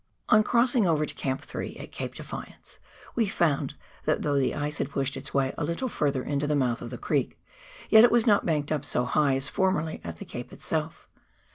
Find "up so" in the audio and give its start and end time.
8.71-9.05